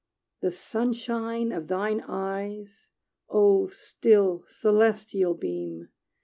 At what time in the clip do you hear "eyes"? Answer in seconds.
2.07-2.89